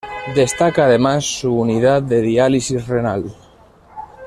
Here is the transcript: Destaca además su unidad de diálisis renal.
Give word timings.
Destaca 0.33 0.85
además 0.85 1.23
su 1.25 1.53
unidad 1.53 2.01
de 2.01 2.21
diálisis 2.23 2.87
renal. 2.87 3.31